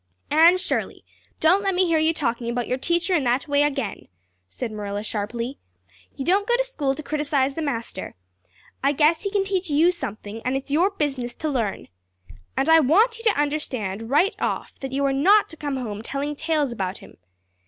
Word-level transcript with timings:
"Anne 0.31 0.57
Shirley, 0.57 1.05
don't 1.39 1.61
let 1.61 1.75
me 1.75 1.85
hear 1.85 1.99
you 1.99 2.11
talking 2.11 2.49
about 2.49 2.67
your 2.67 2.79
teacher 2.79 3.13
in 3.13 3.23
that 3.25 3.47
way 3.47 3.61
again," 3.61 4.07
said 4.47 4.71
Marilla 4.71 5.03
sharply. 5.03 5.59
"You 6.15 6.25
don't 6.25 6.47
go 6.47 6.57
to 6.57 6.63
school 6.63 6.95
to 6.95 7.03
criticize 7.03 7.53
the 7.53 7.61
master. 7.61 8.15
I 8.83 8.93
guess 8.93 9.21
he 9.21 9.29
can 9.29 9.43
teach 9.43 9.69
you 9.69 9.91
something, 9.91 10.41
and 10.43 10.57
it's 10.57 10.71
your 10.71 10.89
business 10.89 11.35
to 11.35 11.49
learn. 11.49 11.87
And 12.57 12.67
I 12.67 12.79
want 12.79 13.19
you 13.19 13.23
to 13.25 13.39
understand 13.39 14.09
right 14.09 14.35
off 14.39 14.79
that 14.79 14.91
you 14.91 15.05
are 15.05 15.13
not 15.13 15.49
to 15.49 15.55
come 15.55 15.77
home 15.77 16.01
telling 16.01 16.35
tales 16.35 16.71
about 16.71 16.97
him. 16.97 17.17